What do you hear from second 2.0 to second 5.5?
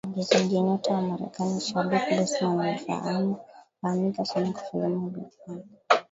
Boseman aliyefahamika sana kwa filamu ya Black